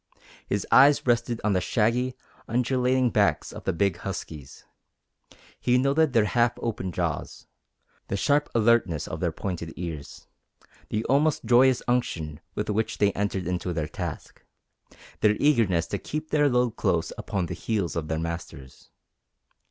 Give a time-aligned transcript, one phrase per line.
[0.47, 2.15] His eyes rested on the shaggy,
[2.47, 4.65] undulating backs of the big huskies;
[5.59, 7.45] he noted their half open jaws,
[8.07, 10.25] the sharp alertness of their pointed ears,
[10.89, 14.43] the almost joyous unction with which they entered into their task,
[15.19, 18.89] their eagerness to keep their load close upon the heels of their masters.